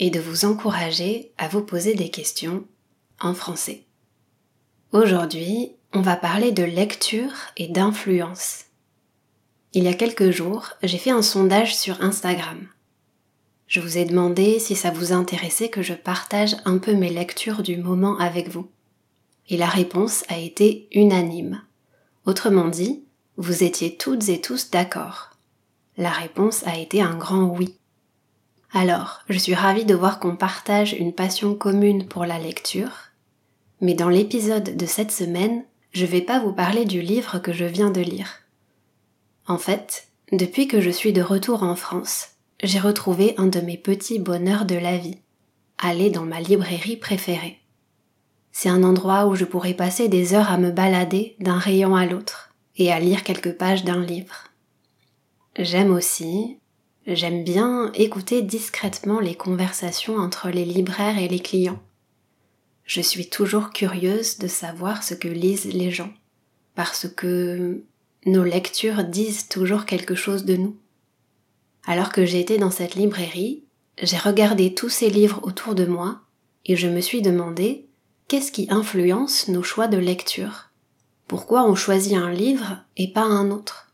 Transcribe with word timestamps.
et 0.00 0.10
de 0.10 0.18
vous 0.18 0.46
encourager 0.46 1.30
à 1.38 1.46
vous 1.46 1.62
poser 1.62 1.94
des 1.94 2.08
questions 2.08 2.64
en 3.20 3.34
français. 3.34 3.84
Aujourd'hui, 4.92 5.72
on 5.92 6.00
va 6.00 6.16
parler 6.16 6.50
de 6.50 6.64
lecture 6.64 7.32
et 7.56 7.68
d'influence. 7.68 8.64
Il 9.74 9.84
y 9.84 9.88
a 9.88 9.94
quelques 9.94 10.30
jours, 10.30 10.70
j'ai 10.82 10.98
fait 10.98 11.10
un 11.10 11.22
sondage 11.22 11.76
sur 11.76 12.02
Instagram. 12.02 12.66
Je 13.66 13.80
vous 13.80 13.98
ai 13.98 14.04
demandé 14.04 14.58
si 14.58 14.74
ça 14.74 14.90
vous 14.90 15.12
intéressait 15.12 15.68
que 15.68 15.82
je 15.82 15.94
partage 15.94 16.56
un 16.64 16.78
peu 16.78 16.94
mes 16.94 17.10
lectures 17.10 17.62
du 17.62 17.76
moment 17.76 18.18
avec 18.18 18.48
vous. 18.48 18.68
Et 19.48 19.56
la 19.56 19.68
réponse 19.68 20.24
a 20.28 20.38
été 20.38 20.88
unanime. 20.92 21.62
Autrement 22.24 22.68
dit, 22.68 23.04
vous 23.36 23.62
étiez 23.62 23.96
toutes 23.96 24.28
et 24.28 24.40
tous 24.40 24.70
d'accord. 24.70 25.30
La 25.96 26.10
réponse 26.10 26.66
a 26.66 26.78
été 26.78 27.02
un 27.02 27.16
grand 27.16 27.44
oui. 27.44 27.79
Alors, 28.72 29.20
je 29.28 29.38
suis 29.38 29.54
ravie 29.54 29.84
de 29.84 29.94
voir 29.94 30.20
qu'on 30.20 30.36
partage 30.36 30.92
une 30.92 31.12
passion 31.12 31.54
commune 31.54 32.06
pour 32.06 32.24
la 32.24 32.38
lecture. 32.38 33.10
Mais 33.80 33.94
dans 33.94 34.08
l'épisode 34.08 34.76
de 34.76 34.86
cette 34.86 35.10
semaine, 35.10 35.64
je 35.92 36.06
vais 36.06 36.20
pas 36.20 36.38
vous 36.38 36.52
parler 36.52 36.84
du 36.84 37.00
livre 37.00 37.40
que 37.40 37.52
je 37.52 37.64
viens 37.64 37.90
de 37.90 38.00
lire. 38.00 38.40
En 39.48 39.58
fait, 39.58 40.08
depuis 40.30 40.68
que 40.68 40.80
je 40.80 40.90
suis 40.90 41.12
de 41.12 41.22
retour 41.22 41.64
en 41.64 41.74
France, 41.74 42.28
j'ai 42.62 42.78
retrouvé 42.78 43.34
un 43.38 43.46
de 43.46 43.60
mes 43.60 43.76
petits 43.76 44.20
bonheurs 44.20 44.66
de 44.66 44.76
la 44.76 44.96
vie. 44.96 45.18
Aller 45.78 46.10
dans 46.10 46.24
ma 46.24 46.40
librairie 46.40 46.96
préférée. 46.96 47.58
C'est 48.52 48.68
un 48.68 48.84
endroit 48.84 49.26
où 49.26 49.34
je 49.34 49.44
pourrais 49.44 49.74
passer 49.74 50.08
des 50.08 50.34
heures 50.34 50.52
à 50.52 50.58
me 50.58 50.70
balader 50.70 51.34
d'un 51.40 51.58
rayon 51.58 51.96
à 51.96 52.06
l'autre 52.06 52.54
et 52.76 52.92
à 52.92 53.00
lire 53.00 53.24
quelques 53.24 53.56
pages 53.56 53.84
d'un 53.84 54.04
livre. 54.04 54.44
J'aime 55.58 55.90
aussi, 55.92 56.59
J'aime 57.12 57.42
bien 57.42 57.90
écouter 57.94 58.40
discrètement 58.40 59.18
les 59.18 59.34
conversations 59.34 60.16
entre 60.16 60.48
les 60.48 60.64
libraires 60.64 61.18
et 61.18 61.26
les 61.26 61.40
clients. 61.40 61.82
Je 62.84 63.00
suis 63.00 63.28
toujours 63.28 63.70
curieuse 63.70 64.38
de 64.38 64.46
savoir 64.46 65.02
ce 65.02 65.14
que 65.14 65.26
lisent 65.26 65.72
les 65.72 65.90
gens, 65.90 66.12
parce 66.76 67.08
que 67.08 67.82
nos 68.26 68.44
lectures 68.44 69.02
disent 69.02 69.48
toujours 69.48 69.86
quelque 69.86 70.14
chose 70.14 70.44
de 70.44 70.54
nous. 70.54 70.76
Alors 71.84 72.12
que 72.12 72.24
j'étais 72.24 72.58
dans 72.58 72.70
cette 72.70 72.94
librairie, 72.94 73.64
j'ai 74.00 74.18
regardé 74.18 74.72
tous 74.72 74.88
ces 74.88 75.10
livres 75.10 75.40
autour 75.42 75.74
de 75.74 75.86
moi 75.86 76.20
et 76.64 76.76
je 76.76 76.86
me 76.86 77.00
suis 77.00 77.22
demandé 77.22 77.88
qu'est-ce 78.28 78.52
qui 78.52 78.68
influence 78.70 79.48
nos 79.48 79.64
choix 79.64 79.88
de 79.88 79.98
lecture? 79.98 80.70
Pourquoi 81.26 81.64
on 81.64 81.74
choisit 81.74 82.14
un 82.14 82.30
livre 82.30 82.84
et 82.96 83.12
pas 83.12 83.24
un 83.24 83.50
autre? 83.50 83.89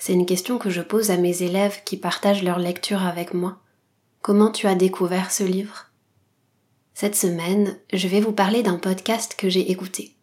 C'est 0.00 0.14
une 0.14 0.24
question 0.24 0.56
que 0.56 0.70
je 0.70 0.80
pose 0.80 1.10
à 1.10 1.18
mes 1.18 1.42
élèves 1.42 1.82
qui 1.84 1.98
partagent 1.98 2.42
leur 2.42 2.58
lecture 2.58 3.02
avec 3.02 3.34
moi. 3.34 3.58
Comment 4.22 4.50
tu 4.50 4.66
as 4.66 4.74
découvert 4.74 5.30
ce 5.30 5.44
livre? 5.44 5.90
Cette 6.94 7.14
semaine, 7.14 7.76
je 7.92 8.08
vais 8.08 8.22
vous 8.22 8.32
parler 8.32 8.62
d'un 8.62 8.78
podcast 8.78 9.34
que 9.36 9.50
j'ai 9.50 9.70
écouté. 9.70 10.14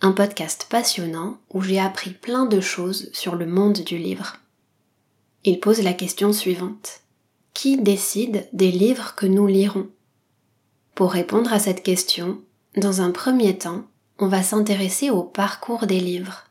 Un 0.00 0.12
podcast 0.12 0.68
passionnant 0.70 1.38
où 1.52 1.60
j'ai 1.60 1.80
appris 1.80 2.10
plein 2.10 2.46
de 2.46 2.60
choses 2.60 3.10
sur 3.12 3.34
le 3.34 3.46
monde 3.46 3.80
du 3.80 3.98
livre. 3.98 4.36
Il 5.42 5.58
pose 5.58 5.82
la 5.82 5.92
question 5.92 6.32
suivante. 6.32 7.00
Qui 7.52 7.78
décide 7.78 8.48
des 8.52 8.70
livres 8.70 9.16
que 9.16 9.26
nous 9.26 9.48
lirons? 9.48 9.88
Pour 10.94 11.10
répondre 11.10 11.52
à 11.52 11.58
cette 11.58 11.82
question, 11.82 12.40
dans 12.76 13.00
un 13.00 13.10
premier 13.10 13.58
temps, 13.58 13.82
on 14.20 14.28
va 14.28 14.44
s'intéresser 14.44 15.10
au 15.10 15.24
parcours 15.24 15.88
des 15.88 15.98
livres 15.98 16.44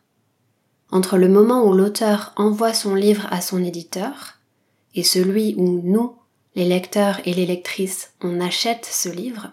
entre 0.91 1.17
le 1.17 1.29
moment 1.29 1.65
où 1.65 1.73
l'auteur 1.73 2.33
envoie 2.35 2.73
son 2.73 2.95
livre 2.95 3.27
à 3.31 3.41
son 3.41 3.63
éditeur 3.63 4.35
et 4.95 5.03
celui 5.03 5.53
où 5.57 5.81
nous, 5.83 6.15
les 6.55 6.65
lecteurs 6.65 7.19
et 7.25 7.33
les 7.33 7.45
lectrices, 7.45 8.13
on 8.21 8.41
achète 8.41 8.85
ce 8.85 9.09
livre, 9.09 9.51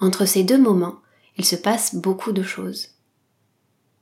entre 0.00 0.24
ces 0.24 0.44
deux 0.44 0.58
moments, 0.58 0.96
il 1.38 1.44
se 1.44 1.56
passe 1.56 1.94
beaucoup 1.94 2.32
de 2.32 2.42
choses. 2.42 2.88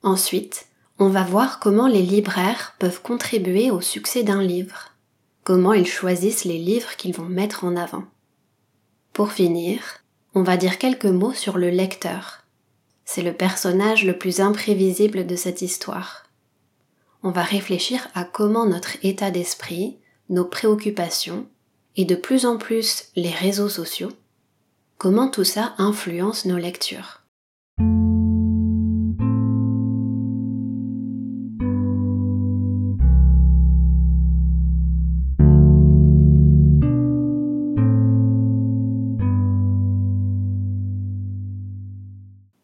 Ensuite, 0.02 0.66
on 0.98 1.08
va 1.08 1.22
voir 1.22 1.60
comment 1.60 1.86
les 1.86 2.02
libraires 2.02 2.74
peuvent 2.78 3.00
contribuer 3.00 3.70
au 3.70 3.80
succès 3.80 4.22
d'un 4.22 4.42
livre, 4.42 4.94
comment 5.44 5.72
ils 5.72 5.86
choisissent 5.86 6.44
les 6.44 6.58
livres 6.58 6.96
qu'ils 6.96 7.14
vont 7.14 7.28
mettre 7.28 7.64
en 7.64 7.76
avant. 7.76 8.04
Pour 9.12 9.32
finir, 9.32 9.80
on 10.34 10.42
va 10.42 10.56
dire 10.56 10.78
quelques 10.78 11.04
mots 11.06 11.34
sur 11.34 11.58
le 11.58 11.70
lecteur. 11.70 12.44
C'est 13.04 13.22
le 13.22 13.32
personnage 13.32 14.04
le 14.04 14.16
plus 14.16 14.40
imprévisible 14.40 15.26
de 15.26 15.36
cette 15.36 15.62
histoire 15.62 16.29
on 17.22 17.30
va 17.30 17.42
réfléchir 17.42 18.08
à 18.14 18.24
comment 18.24 18.66
notre 18.66 18.96
état 19.04 19.30
d'esprit, 19.30 19.98
nos 20.28 20.44
préoccupations 20.44 21.46
et 21.96 22.04
de 22.04 22.14
plus 22.14 22.46
en 22.46 22.56
plus 22.56 23.08
les 23.16 23.30
réseaux 23.30 23.68
sociaux, 23.68 24.12
comment 24.96 25.28
tout 25.28 25.44
ça 25.44 25.74
influence 25.78 26.44
nos 26.44 26.56
lectures. 26.56 27.18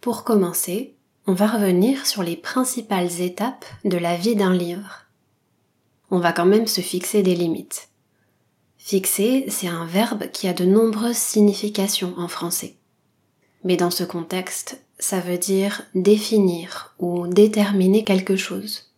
Pour 0.00 0.22
commencer, 0.22 0.95
on 1.28 1.32
va 1.32 1.48
revenir 1.48 2.06
sur 2.06 2.22
les 2.22 2.36
principales 2.36 3.20
étapes 3.20 3.64
de 3.84 3.98
la 3.98 4.16
vie 4.16 4.36
d'un 4.36 4.54
livre. 4.54 5.06
On 6.10 6.20
va 6.20 6.32
quand 6.32 6.46
même 6.46 6.68
se 6.68 6.80
fixer 6.80 7.22
des 7.24 7.34
limites. 7.34 7.88
Fixer, 8.78 9.46
c'est 9.48 9.66
un 9.66 9.86
verbe 9.86 10.30
qui 10.30 10.46
a 10.46 10.52
de 10.52 10.64
nombreuses 10.64 11.16
significations 11.16 12.14
en 12.16 12.28
français. 12.28 12.76
Mais 13.64 13.76
dans 13.76 13.90
ce 13.90 14.04
contexte, 14.04 14.80
ça 15.00 15.18
veut 15.18 15.38
dire 15.38 15.82
définir 15.96 16.94
ou 17.00 17.26
déterminer 17.26 18.04
quelque 18.04 18.36
chose. 18.36 18.92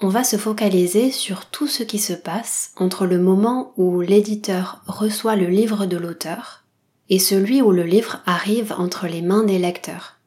On 0.00 0.08
va 0.08 0.24
se 0.24 0.36
focaliser 0.36 1.12
sur 1.12 1.46
tout 1.46 1.68
ce 1.68 1.84
qui 1.84 2.00
se 2.00 2.12
passe 2.12 2.72
entre 2.76 3.06
le 3.06 3.18
moment 3.18 3.72
où 3.76 4.00
l'éditeur 4.00 4.82
reçoit 4.88 5.36
le 5.36 5.46
livre 5.46 5.86
de 5.86 5.96
l'auteur 5.96 6.64
et 7.08 7.20
celui 7.20 7.62
où 7.62 7.70
le 7.70 7.84
livre 7.84 8.22
arrive 8.26 8.74
entre 8.76 9.06
les 9.06 9.22
mains 9.22 9.44
des 9.44 9.58
lecteurs. 9.60 10.17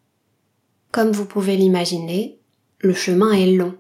Comme 0.92 1.12
vous 1.12 1.26
pouvez 1.26 1.56
l'imaginer, 1.56 2.38
le 2.80 2.94
chemin 2.94 3.32
est 3.32 3.52
long 3.52 3.76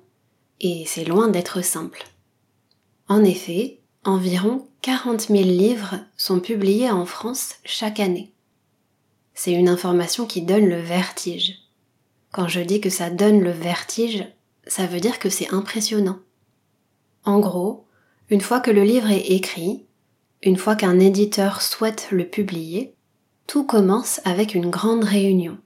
et 0.61 0.85
c'est 0.87 1.03
loin 1.03 1.27
d'être 1.27 1.61
simple. 1.61 2.05
En 3.09 3.25
effet, 3.25 3.81
environ 4.05 4.67
40 4.81 5.27
000 5.27 5.41
livres 5.41 5.99
sont 6.15 6.39
publiés 6.39 6.89
en 6.89 7.05
France 7.05 7.55
chaque 7.65 7.99
année. 7.99 8.31
C'est 9.33 9.51
une 9.51 9.67
information 9.67 10.25
qui 10.25 10.41
donne 10.41 10.69
le 10.69 10.79
vertige. 10.79 11.55
Quand 12.31 12.47
je 12.47 12.61
dis 12.61 12.79
que 12.79 12.89
ça 12.89 13.09
donne 13.09 13.41
le 13.41 13.51
vertige, 13.51 14.25
ça 14.65 14.85
veut 14.85 15.01
dire 15.01 15.19
que 15.19 15.29
c'est 15.29 15.53
impressionnant. 15.53 16.19
En 17.25 17.41
gros, 17.41 17.85
une 18.29 18.41
fois 18.41 18.61
que 18.61 18.71
le 18.71 18.83
livre 18.83 19.11
est 19.11 19.31
écrit, 19.31 19.83
une 20.43 20.55
fois 20.55 20.77
qu'un 20.77 20.99
éditeur 20.99 21.61
souhaite 21.61 22.07
le 22.11 22.25
publier, 22.25 22.95
tout 23.47 23.65
commence 23.65 24.21
avec 24.23 24.55
une 24.55 24.69
grande 24.69 25.03
réunion. 25.03 25.57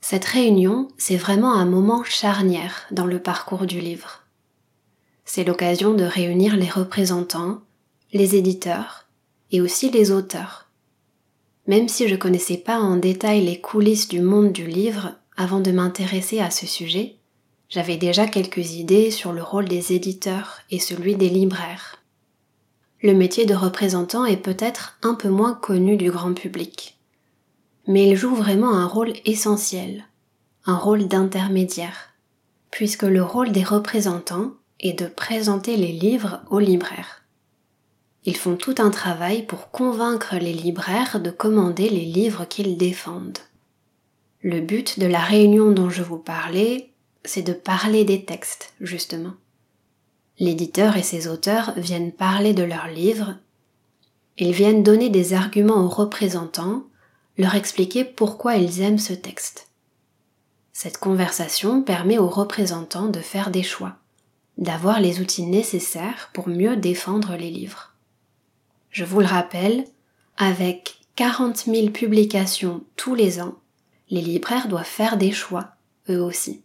Cette 0.00 0.24
réunion, 0.24 0.88
c'est 0.96 1.16
vraiment 1.16 1.54
un 1.54 1.66
moment 1.66 2.02
charnière 2.04 2.86
dans 2.90 3.06
le 3.06 3.20
parcours 3.20 3.66
du 3.66 3.80
livre. 3.80 4.22
C'est 5.24 5.44
l'occasion 5.44 5.94
de 5.94 6.04
réunir 6.04 6.56
les 6.56 6.68
représentants, 6.68 7.60
les 8.12 8.34
éditeurs 8.34 9.06
et 9.52 9.60
aussi 9.60 9.90
les 9.90 10.10
auteurs. 10.10 10.68
Même 11.66 11.88
si 11.88 12.08
je 12.08 12.16
connaissais 12.16 12.56
pas 12.56 12.80
en 12.80 12.96
détail 12.96 13.44
les 13.44 13.60
coulisses 13.60 14.08
du 14.08 14.20
monde 14.20 14.52
du 14.52 14.66
livre 14.66 15.14
avant 15.36 15.60
de 15.60 15.70
m'intéresser 15.70 16.40
à 16.40 16.50
ce 16.50 16.66
sujet, 16.66 17.16
j'avais 17.68 17.96
déjà 17.96 18.26
quelques 18.26 18.72
idées 18.72 19.10
sur 19.10 19.32
le 19.32 19.42
rôle 19.42 19.68
des 19.68 19.92
éditeurs 19.92 20.58
et 20.70 20.80
celui 20.80 21.14
des 21.14 21.28
libraires. 21.28 22.02
Le 23.02 23.14
métier 23.14 23.46
de 23.46 23.54
représentant 23.54 24.24
est 24.24 24.36
peut-être 24.36 24.98
un 25.02 25.14
peu 25.14 25.28
moins 25.28 25.54
connu 25.54 25.96
du 25.96 26.10
grand 26.10 26.34
public 26.34 26.99
mais 27.90 28.08
il 28.08 28.16
joue 28.16 28.36
vraiment 28.36 28.72
un 28.72 28.86
rôle 28.86 29.12
essentiel, 29.24 30.04
un 30.64 30.76
rôle 30.76 31.08
d'intermédiaire, 31.08 32.10
puisque 32.70 33.02
le 33.02 33.20
rôle 33.20 33.50
des 33.50 33.64
représentants 33.64 34.52
est 34.78 34.96
de 34.96 35.06
présenter 35.06 35.76
les 35.76 35.90
livres 35.90 36.40
aux 36.50 36.60
libraires. 36.60 37.24
ils 38.24 38.36
font 38.36 38.54
tout 38.54 38.76
un 38.78 38.90
travail 38.90 39.44
pour 39.44 39.72
convaincre 39.72 40.36
les 40.36 40.52
libraires 40.52 41.20
de 41.20 41.30
commander 41.30 41.88
les 41.88 42.04
livres 42.04 42.44
qu'ils 42.44 42.76
défendent. 42.76 43.38
Le 44.40 44.60
but 44.60 45.00
de 45.00 45.06
la 45.06 45.18
réunion 45.18 45.72
dont 45.72 45.90
je 45.90 46.04
vous 46.04 46.18
parlais, 46.18 46.92
c'est 47.24 47.42
de 47.42 47.52
parler 47.52 48.04
des 48.04 48.24
textes, 48.24 48.72
justement. 48.80 49.34
L'éditeur 50.38 50.96
et 50.96 51.02
ses 51.02 51.26
auteurs 51.26 51.72
viennent 51.76 52.12
parler 52.12 52.54
de 52.54 52.62
leurs 52.62 52.88
livres, 52.88 53.34
ils 54.38 54.52
viennent 54.52 54.84
donner 54.84 55.08
des 55.08 55.34
arguments 55.34 55.84
aux 55.84 55.88
représentants, 55.88 56.84
leur 57.40 57.54
expliquer 57.54 58.04
pourquoi 58.04 58.56
ils 58.56 58.82
aiment 58.82 58.98
ce 58.98 59.14
texte. 59.14 59.68
Cette 60.72 60.98
conversation 60.98 61.82
permet 61.82 62.18
aux 62.18 62.28
représentants 62.28 63.08
de 63.08 63.20
faire 63.20 63.50
des 63.50 63.62
choix, 63.62 63.96
d'avoir 64.58 65.00
les 65.00 65.20
outils 65.20 65.46
nécessaires 65.46 66.30
pour 66.34 66.48
mieux 66.48 66.76
défendre 66.76 67.36
les 67.36 67.50
livres. 67.50 67.94
Je 68.90 69.04
vous 69.04 69.20
le 69.20 69.26
rappelle, 69.26 69.86
avec 70.36 71.00
40 71.16 71.64
000 71.64 71.88
publications 71.90 72.84
tous 72.96 73.14
les 73.14 73.40
ans, 73.40 73.54
les 74.10 74.20
libraires 74.20 74.68
doivent 74.68 74.84
faire 74.84 75.16
des 75.16 75.32
choix, 75.32 75.76
eux 76.10 76.22
aussi. 76.22 76.62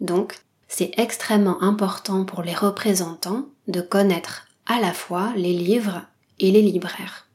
Donc, 0.00 0.38
c'est 0.68 0.92
extrêmement 0.96 1.62
important 1.62 2.24
pour 2.24 2.42
les 2.42 2.54
représentants 2.54 3.46
de 3.68 3.82
connaître 3.82 4.46
à 4.64 4.80
la 4.80 4.94
fois 4.94 5.32
les 5.36 5.52
livres 5.52 6.02
et 6.38 6.50
les 6.50 6.62
libraires. 6.62 7.25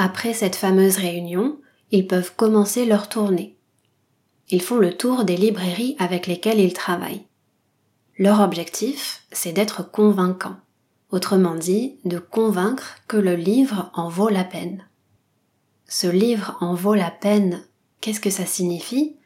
Après 0.00 0.32
cette 0.32 0.54
fameuse 0.54 0.96
réunion, 0.96 1.58
ils 1.90 2.06
peuvent 2.06 2.32
commencer 2.36 2.86
leur 2.86 3.08
tournée. 3.08 3.58
Ils 4.48 4.62
font 4.62 4.76
le 4.76 4.96
tour 4.96 5.24
des 5.24 5.36
librairies 5.36 5.96
avec 5.98 6.28
lesquelles 6.28 6.60
ils 6.60 6.72
travaillent. 6.72 7.26
Leur 8.16 8.40
objectif, 8.40 9.24
c'est 9.32 9.52
d'être 9.52 9.82
convaincants, 9.82 10.54
autrement 11.10 11.56
dit, 11.56 11.96
de 12.04 12.20
convaincre 12.20 12.98
que 13.08 13.16
le 13.16 13.34
livre 13.34 13.90
en 13.92 14.08
vaut 14.08 14.28
la 14.28 14.44
peine. 14.44 14.86
Ce 15.88 16.06
livre 16.06 16.56
en 16.60 16.74
vaut 16.74 16.94
la 16.94 17.10
peine, 17.10 17.64
qu'est-ce 18.00 18.20
que 18.20 18.30
ça 18.30 18.46
signifie? 18.46 19.16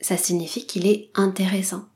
Ça 0.00 0.16
signifie 0.16 0.66
qu'il 0.66 0.86
est 0.86 1.10
intéressant. 1.16 1.86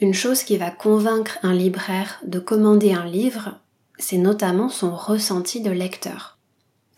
Une 0.00 0.14
chose 0.14 0.44
qui 0.44 0.56
va 0.56 0.70
convaincre 0.70 1.38
un 1.42 1.52
libraire 1.52 2.22
de 2.24 2.38
commander 2.38 2.94
un 2.94 3.04
livre, 3.04 3.60
c'est 3.98 4.16
notamment 4.16 4.70
son 4.70 4.96
ressenti 4.96 5.60
de 5.60 5.70
lecteur, 5.70 6.37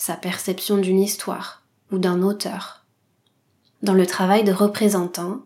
sa 0.00 0.14
perception 0.14 0.78
d'une 0.78 0.98
histoire 0.98 1.62
ou 1.92 1.98
d'un 1.98 2.22
auteur. 2.22 2.86
Dans 3.82 3.92
le 3.92 4.06
travail 4.06 4.44
de 4.44 4.52
représentant, 4.52 5.42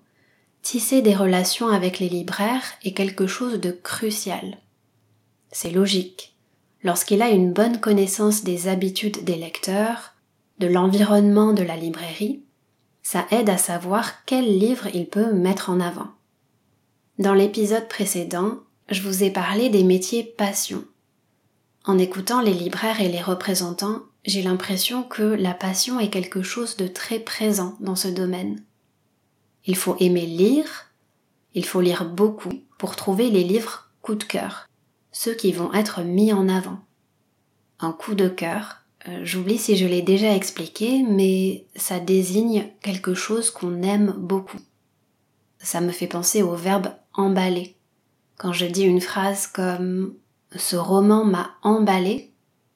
tisser 0.62 1.02
des 1.02 1.16
relations 1.16 1.66
avec 1.66 1.98
les 1.98 2.08
libraires 2.08 2.62
est 2.84 2.92
quelque 2.92 3.26
chose 3.26 3.58
de 3.58 3.72
crucial. 3.72 4.58
C'est 5.50 5.72
logique. 5.72 6.36
Lorsqu'il 6.84 7.20
a 7.20 7.30
une 7.30 7.52
bonne 7.52 7.80
connaissance 7.80 8.44
des 8.44 8.68
habitudes 8.68 9.24
des 9.24 9.34
lecteurs, 9.34 10.14
de 10.60 10.68
l'environnement 10.68 11.52
de 11.52 11.64
la 11.64 11.76
librairie, 11.76 12.44
ça 13.02 13.26
aide 13.32 13.50
à 13.50 13.58
savoir 13.58 14.24
quel 14.24 14.44
livre 14.44 14.86
il 14.94 15.08
peut 15.08 15.32
mettre 15.32 15.68
en 15.68 15.80
avant. 15.80 16.10
Dans 17.18 17.34
l'épisode 17.34 17.88
précédent, 17.88 18.60
je 18.88 19.02
vous 19.02 19.24
ai 19.24 19.32
parlé 19.32 19.68
des 19.68 19.82
métiers 19.82 20.22
passion. 20.22 20.84
En 21.84 21.98
écoutant 21.98 22.40
les 22.40 22.54
libraires 22.54 23.00
et 23.00 23.08
les 23.08 23.20
représentants, 23.20 24.04
j'ai 24.24 24.42
l'impression 24.42 25.02
que 25.02 25.22
la 25.22 25.54
passion 25.54 26.00
est 26.00 26.10
quelque 26.10 26.42
chose 26.42 26.76
de 26.76 26.86
très 26.86 27.18
présent 27.18 27.76
dans 27.80 27.96
ce 27.96 28.08
domaine. 28.08 28.62
Il 29.66 29.76
faut 29.76 29.96
aimer 30.00 30.26
lire, 30.26 30.92
il 31.54 31.64
faut 31.64 31.80
lire 31.80 32.04
beaucoup 32.04 32.52
pour 32.78 32.96
trouver 32.96 33.30
les 33.30 33.44
livres 33.44 33.90
coup 34.02 34.14
de 34.14 34.24
cœur, 34.24 34.68
ceux 35.12 35.34
qui 35.34 35.52
vont 35.52 35.72
être 35.72 36.02
mis 36.02 36.32
en 36.32 36.48
avant. 36.48 36.78
Un 37.80 37.92
coup 37.92 38.14
de 38.14 38.28
cœur, 38.28 38.84
euh, 39.08 39.20
j'oublie 39.24 39.58
si 39.58 39.76
je 39.76 39.86
l'ai 39.86 40.02
déjà 40.02 40.34
expliqué, 40.34 41.02
mais 41.02 41.66
ça 41.76 42.00
désigne 42.00 42.70
quelque 42.82 43.14
chose 43.14 43.50
qu'on 43.50 43.82
aime 43.82 44.14
beaucoup. 44.16 44.60
Ça 45.58 45.80
me 45.80 45.90
fait 45.90 46.06
penser 46.06 46.42
au 46.42 46.54
verbe 46.54 46.88
emballé. 47.14 47.76
Quand 48.36 48.52
je 48.52 48.66
dis 48.66 48.82
une 48.82 49.00
phrase 49.00 49.46
comme 49.46 50.14
ce 50.54 50.76
roman 50.76 51.24
m'a 51.24 51.52
emballé, 51.62 52.33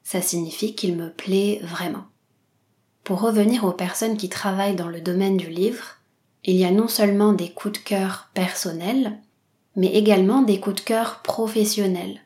ça 0.08 0.22
signifie 0.22 0.74
qu'il 0.74 0.96
me 0.96 1.10
plaît 1.10 1.60
vraiment. 1.62 2.06
Pour 3.04 3.20
revenir 3.20 3.64
aux 3.64 3.72
personnes 3.72 4.16
qui 4.16 4.30
travaillent 4.30 4.74
dans 4.74 4.88
le 4.88 5.02
domaine 5.02 5.36
du 5.36 5.50
livre, 5.50 5.96
il 6.44 6.56
y 6.56 6.64
a 6.64 6.70
non 6.70 6.88
seulement 6.88 7.34
des 7.34 7.50
coups 7.50 7.78
de 7.78 7.84
cœur 7.84 8.30
personnels, 8.32 9.18
mais 9.76 9.88
également 9.88 10.40
des 10.40 10.60
coups 10.60 10.76
de 10.76 10.80
cœur 10.80 11.20
professionnels. 11.20 12.22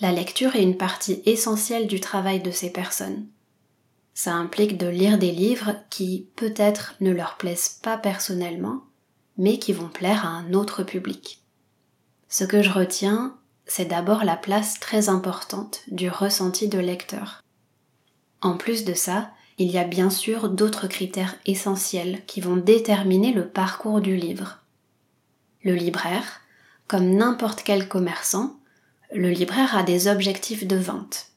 La 0.00 0.10
lecture 0.10 0.56
est 0.56 0.62
une 0.62 0.78
partie 0.78 1.20
essentielle 1.26 1.86
du 1.86 2.00
travail 2.00 2.40
de 2.40 2.50
ces 2.50 2.72
personnes. 2.72 3.26
Ça 4.14 4.32
implique 4.32 4.78
de 4.78 4.86
lire 4.86 5.18
des 5.18 5.32
livres 5.32 5.74
qui 5.90 6.28
peut-être 6.34 6.94
ne 7.02 7.10
leur 7.10 7.36
plaisent 7.36 7.78
pas 7.82 7.98
personnellement, 7.98 8.84
mais 9.36 9.58
qui 9.58 9.74
vont 9.74 9.90
plaire 9.90 10.24
à 10.24 10.30
un 10.30 10.54
autre 10.54 10.82
public. 10.82 11.42
Ce 12.30 12.44
que 12.44 12.62
je 12.62 12.70
retiens, 12.70 13.36
c'est 13.70 13.84
d'abord 13.84 14.24
la 14.24 14.36
place 14.36 14.80
très 14.80 15.08
importante 15.08 15.82
du 15.86 16.10
ressenti 16.10 16.66
de 16.66 16.80
lecteur. 16.80 17.40
En 18.42 18.56
plus 18.56 18.84
de 18.84 18.94
ça, 18.94 19.30
il 19.58 19.70
y 19.70 19.78
a 19.78 19.84
bien 19.84 20.10
sûr 20.10 20.48
d'autres 20.48 20.88
critères 20.88 21.36
essentiels 21.46 22.22
qui 22.26 22.40
vont 22.40 22.56
déterminer 22.56 23.32
le 23.32 23.46
parcours 23.46 24.00
du 24.00 24.16
livre. 24.16 24.58
Le 25.62 25.76
libraire, 25.76 26.40
comme 26.88 27.14
n'importe 27.14 27.62
quel 27.62 27.86
commerçant, 27.86 28.56
le 29.14 29.30
libraire 29.30 29.76
a 29.76 29.84
des 29.84 30.08
objectifs 30.08 30.66
de 30.66 30.76
vente. 30.76 31.28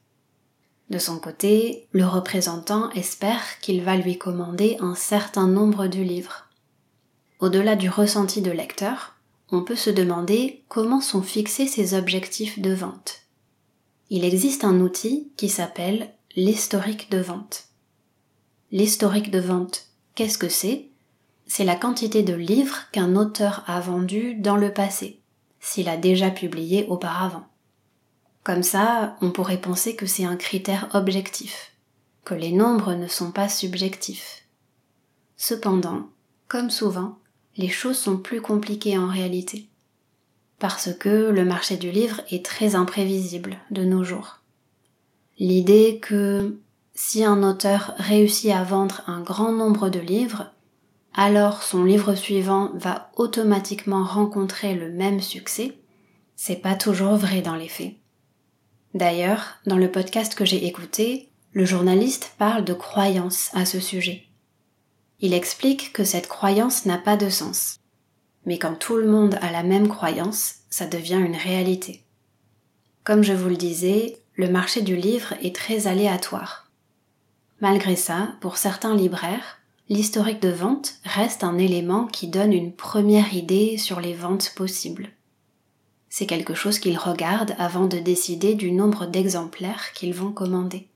De 0.89 0.97
son 0.97 1.19
côté, 1.19 1.87
le 1.91 2.07
représentant 2.07 2.89
espère 2.93 3.59
qu'il 3.61 3.83
va 3.83 3.95
lui 3.95 4.17
commander 4.17 4.77
un 4.79 4.95
certain 4.95 5.45
nombre 5.45 5.85
de 5.85 6.01
livres. 6.01 6.47
Au-delà 7.39 7.75
du 7.75 7.89
ressenti 7.89 8.41
de 8.41 8.51
lecteur, 8.51 9.12
on 9.53 9.63
peut 9.63 9.75
se 9.75 9.91
demander 9.91 10.63
comment 10.67 10.99
sont 10.99 11.21
fixés 11.21 11.67
ces 11.67 11.93
objectifs 11.93 12.59
de 12.59 12.73
vente. 12.73 13.21
Il 14.09 14.25
existe 14.25 14.63
un 14.63 14.79
outil 14.79 15.31
qui 15.37 15.47
s'appelle 15.47 16.11
l'historique 16.35 17.11
de 17.11 17.19
vente. 17.19 17.65
L'historique 18.71 19.29
de 19.29 19.39
vente, 19.39 19.89
qu'est-ce 20.15 20.39
que 20.39 20.49
c'est? 20.49 20.89
C'est 21.45 21.65
la 21.65 21.75
quantité 21.75 22.23
de 22.23 22.33
livres 22.33 22.89
qu'un 22.91 23.15
auteur 23.15 23.63
a 23.67 23.79
vendus 23.79 24.33
dans 24.33 24.57
le 24.57 24.73
passé, 24.73 25.21
s'il 25.59 25.87
a 25.87 25.97
déjà 25.97 26.31
publié 26.31 26.87
auparavant. 26.87 27.45
Comme 28.43 28.63
ça, 28.63 29.17
on 29.21 29.29
pourrait 29.29 29.61
penser 29.61 29.95
que 29.95 30.07
c'est 30.07 30.25
un 30.25 30.35
critère 30.35 30.89
objectif, 30.93 31.73
que 32.25 32.33
les 32.33 32.51
nombres 32.51 32.95
ne 32.95 33.07
sont 33.07 33.31
pas 33.31 33.49
subjectifs. 33.49 34.45
Cependant, 35.37 36.09
comme 36.47 36.71
souvent, 36.71 37.19
les 37.57 37.69
choses 37.69 37.97
sont 37.97 38.17
plus 38.17 38.41
compliquées 38.41 38.97
en 38.97 39.07
réalité. 39.07 39.67
Parce 40.59 40.93
que 40.93 41.29
le 41.29 41.45
marché 41.45 41.77
du 41.77 41.91
livre 41.91 42.21
est 42.31 42.45
très 42.45 42.75
imprévisible 42.75 43.57
de 43.71 43.83
nos 43.83 44.03
jours. 44.03 44.39
L'idée 45.37 45.99
que 46.01 46.57
si 46.95 47.23
un 47.23 47.43
auteur 47.43 47.93
réussit 47.97 48.51
à 48.51 48.63
vendre 48.63 49.01
un 49.07 49.21
grand 49.21 49.51
nombre 49.51 49.89
de 49.89 49.99
livres, 49.99 50.51
alors 51.13 51.63
son 51.63 51.83
livre 51.83 52.15
suivant 52.15 52.71
va 52.75 53.11
automatiquement 53.15 54.03
rencontrer 54.03 54.75
le 54.75 54.91
même 54.91 55.21
succès, 55.21 55.77
c'est 56.35 56.61
pas 56.61 56.75
toujours 56.75 57.15
vrai 57.15 57.41
dans 57.41 57.55
les 57.55 57.67
faits. 57.67 57.93
D'ailleurs, 58.93 59.55
dans 59.65 59.77
le 59.77 59.91
podcast 59.91 60.35
que 60.35 60.45
j'ai 60.45 60.65
écouté, 60.67 61.29
le 61.51 61.65
journaliste 61.65 62.33
parle 62.37 62.63
de 62.63 62.73
croyance 62.73 63.49
à 63.53 63.65
ce 63.65 63.79
sujet. 63.79 64.27
Il 65.23 65.33
explique 65.33 65.93
que 65.93 66.03
cette 66.03 66.27
croyance 66.27 66.85
n'a 66.85 66.97
pas 66.97 67.15
de 67.15 67.29
sens. 67.29 67.77
Mais 68.45 68.59
quand 68.59 68.75
tout 68.75 68.97
le 68.97 69.07
monde 69.07 69.39
a 69.39 69.53
la 69.53 69.63
même 69.63 69.87
croyance, 69.87 70.55
ça 70.69 70.85
devient 70.85 71.21
une 71.25 71.37
réalité. 71.37 72.03
Comme 73.05 73.23
je 73.23 73.31
vous 73.31 73.47
le 73.47 73.55
disais, 73.55 74.17
le 74.35 74.49
marché 74.49 74.81
du 74.81 74.97
livre 74.97 75.33
est 75.41 75.55
très 75.55 75.87
aléatoire. 75.87 76.69
Malgré 77.61 77.95
ça, 77.95 78.33
pour 78.41 78.57
certains 78.57 78.97
libraires, 78.97 79.59
l'historique 79.87 80.41
de 80.41 80.49
vente 80.49 80.95
reste 81.05 81.45
un 81.45 81.57
élément 81.57 82.05
qui 82.05 82.27
donne 82.27 82.51
une 82.51 82.73
première 82.73 83.33
idée 83.33 83.77
sur 83.77 84.01
les 84.01 84.13
ventes 84.13 84.51
possibles. 84.57 85.07
C'est 86.09 86.27
quelque 86.27 86.53
chose 86.53 86.79
qu'ils 86.79 86.97
regardent 86.97 87.55
avant 87.57 87.85
de 87.85 87.97
décider 87.97 88.55
du 88.55 88.73
nombre 88.73 89.05
d'exemplaires 89.05 89.93
qu'ils 89.93 90.13
vont 90.13 90.33
commander. 90.33 90.89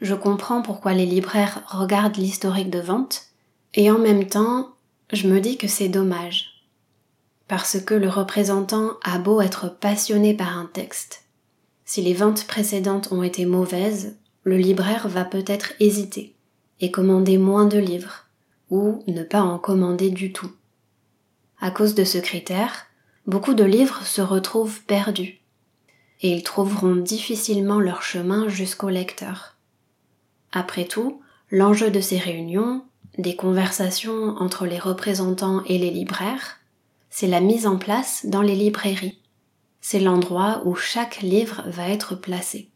Je 0.00 0.14
comprends 0.14 0.62
pourquoi 0.62 0.94
les 0.94 1.06
libraires 1.06 1.62
regardent 1.68 2.16
l'historique 2.16 2.70
de 2.70 2.80
vente, 2.80 3.31
et 3.74 3.90
en 3.90 3.98
même 3.98 4.26
temps, 4.26 4.74
je 5.12 5.28
me 5.28 5.40
dis 5.40 5.56
que 5.56 5.68
c'est 5.68 5.88
dommage. 5.88 6.64
Parce 7.48 7.80
que 7.80 7.94
le 7.94 8.08
représentant 8.08 8.92
a 9.02 9.18
beau 9.18 9.40
être 9.40 9.68
passionné 9.68 10.34
par 10.34 10.56
un 10.56 10.66
texte. 10.66 11.24
Si 11.84 12.00
les 12.00 12.14
ventes 12.14 12.46
précédentes 12.46 13.12
ont 13.12 13.22
été 13.22 13.44
mauvaises, 13.44 14.16
le 14.44 14.56
libraire 14.56 15.08
va 15.08 15.24
peut-être 15.24 15.72
hésiter 15.80 16.34
et 16.80 16.90
commander 16.90 17.38
moins 17.38 17.66
de 17.66 17.78
livres, 17.78 18.26
ou 18.70 19.04
ne 19.06 19.22
pas 19.22 19.42
en 19.42 19.58
commander 19.58 20.10
du 20.10 20.32
tout. 20.32 20.50
À 21.60 21.70
cause 21.70 21.94
de 21.94 22.04
ce 22.04 22.18
critère, 22.18 22.86
beaucoup 23.26 23.54
de 23.54 23.64
livres 23.64 24.04
se 24.04 24.20
retrouvent 24.20 24.82
perdus. 24.82 25.38
et 26.24 26.30
ils 26.30 26.42
trouveront 26.44 26.94
difficilement 26.94 27.80
leur 27.80 28.02
chemin 28.02 28.48
jusqu'au 28.48 28.88
lecteur. 28.88 29.56
Après 30.52 30.84
tout, 30.84 31.20
l'enjeu 31.50 31.90
de 31.90 32.00
ces 32.00 32.18
réunions, 32.18 32.84
des 33.18 33.36
conversations 33.36 34.36
entre 34.38 34.66
les 34.66 34.78
représentants 34.78 35.62
et 35.66 35.78
les 35.78 35.90
libraires, 35.90 36.58
c'est 37.10 37.26
la 37.26 37.40
mise 37.40 37.66
en 37.66 37.76
place 37.76 38.24
dans 38.24 38.42
les 38.42 38.54
librairies. 38.54 39.18
C'est 39.80 40.00
l'endroit 40.00 40.62
où 40.64 40.74
chaque 40.74 41.20
livre 41.20 41.64
va 41.66 41.88
être 41.88 42.14
placé. 42.14 42.70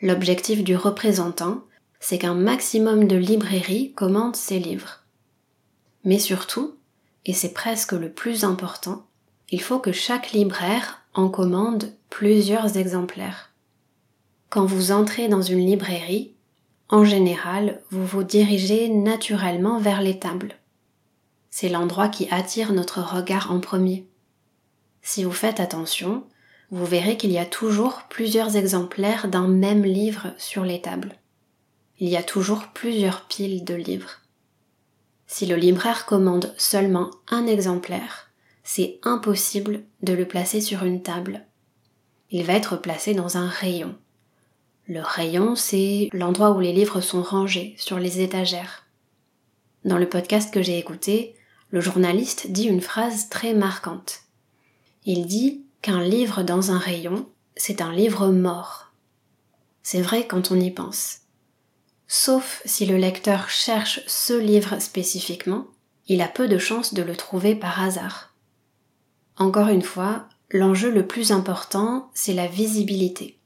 L'objectif 0.00 0.62
du 0.62 0.76
représentant, 0.76 1.62
c'est 1.98 2.18
qu'un 2.18 2.34
maximum 2.34 3.06
de 3.06 3.16
librairies 3.16 3.92
commandent 3.92 4.36
ces 4.36 4.58
livres. 4.58 5.04
Mais 6.04 6.18
surtout, 6.18 6.76
et 7.24 7.32
c'est 7.32 7.52
presque 7.52 7.92
le 7.92 8.10
plus 8.10 8.44
important, 8.44 9.06
il 9.50 9.60
faut 9.60 9.78
que 9.78 9.92
chaque 9.92 10.32
libraire 10.32 11.02
en 11.14 11.28
commande 11.28 11.92
plusieurs 12.10 12.76
exemplaires. 12.76 13.50
Quand 14.50 14.66
vous 14.66 14.92
entrez 14.92 15.28
dans 15.28 15.42
une 15.42 15.64
librairie, 15.64 16.34
en 16.92 17.06
général, 17.06 17.80
vous 17.90 18.04
vous 18.04 18.22
dirigez 18.22 18.90
naturellement 18.90 19.80
vers 19.80 20.02
les 20.02 20.18
tables. 20.18 20.56
C'est 21.50 21.70
l'endroit 21.70 22.08
qui 22.08 22.28
attire 22.30 22.74
notre 22.74 23.00
regard 23.00 23.50
en 23.50 23.60
premier. 23.60 24.06
Si 25.00 25.24
vous 25.24 25.32
faites 25.32 25.58
attention, 25.58 26.24
vous 26.70 26.84
verrez 26.84 27.16
qu'il 27.16 27.32
y 27.32 27.38
a 27.38 27.46
toujours 27.46 28.02
plusieurs 28.10 28.56
exemplaires 28.56 29.28
d'un 29.28 29.48
même 29.48 29.84
livre 29.84 30.34
sur 30.36 30.64
les 30.64 30.82
tables. 30.82 31.16
Il 31.98 32.10
y 32.10 32.16
a 32.18 32.22
toujours 32.22 32.68
plusieurs 32.74 33.26
piles 33.26 33.64
de 33.64 33.74
livres. 33.74 34.20
Si 35.26 35.46
le 35.46 35.56
libraire 35.56 36.04
commande 36.04 36.52
seulement 36.58 37.10
un 37.30 37.46
exemplaire, 37.46 38.28
c'est 38.64 39.00
impossible 39.02 39.82
de 40.02 40.12
le 40.12 40.28
placer 40.28 40.60
sur 40.60 40.84
une 40.84 41.02
table. 41.02 41.46
Il 42.30 42.44
va 42.44 42.52
être 42.52 42.76
placé 42.76 43.14
dans 43.14 43.38
un 43.38 43.48
rayon. 43.48 43.94
Le 44.88 45.00
rayon, 45.00 45.54
c'est 45.54 46.08
l'endroit 46.12 46.50
où 46.50 46.58
les 46.58 46.72
livres 46.72 47.00
sont 47.00 47.22
rangés, 47.22 47.76
sur 47.78 48.00
les 48.00 48.20
étagères. 48.20 48.84
Dans 49.84 49.96
le 49.96 50.08
podcast 50.08 50.52
que 50.52 50.60
j'ai 50.60 50.76
écouté, 50.76 51.36
le 51.70 51.80
journaliste 51.80 52.50
dit 52.50 52.64
une 52.64 52.80
phrase 52.80 53.28
très 53.28 53.54
marquante. 53.54 54.22
Il 55.04 55.26
dit 55.26 55.64
qu'un 55.82 56.02
livre 56.02 56.42
dans 56.42 56.72
un 56.72 56.78
rayon, 56.78 57.28
c'est 57.54 57.80
un 57.80 57.92
livre 57.92 58.28
mort. 58.28 58.92
C'est 59.84 60.02
vrai 60.02 60.26
quand 60.26 60.50
on 60.50 60.58
y 60.58 60.72
pense. 60.72 61.20
Sauf 62.08 62.60
si 62.64 62.84
le 62.84 62.96
lecteur 62.96 63.50
cherche 63.50 64.00
ce 64.08 64.34
livre 64.34 64.80
spécifiquement, 64.80 65.66
il 66.08 66.22
a 66.22 66.28
peu 66.28 66.48
de 66.48 66.58
chances 66.58 66.92
de 66.92 67.02
le 67.02 67.14
trouver 67.14 67.54
par 67.54 67.80
hasard. 67.80 68.34
Encore 69.36 69.68
une 69.68 69.82
fois, 69.82 70.28
l'enjeu 70.50 70.90
le 70.90 71.06
plus 71.06 71.30
important, 71.30 72.10
c'est 72.14 72.34
la 72.34 72.48
visibilité 72.48 73.38